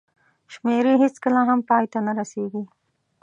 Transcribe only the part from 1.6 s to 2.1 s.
پای ته